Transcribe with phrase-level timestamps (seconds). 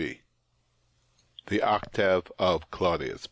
[0.01, 0.21] 50
[1.45, 3.19] THE OCTAVE OF CLAUDIUS.